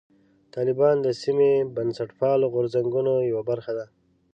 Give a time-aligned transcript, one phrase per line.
[0.53, 3.85] طالبان د سیمې بنسټپالو غورځنګونو یوه برخه ده.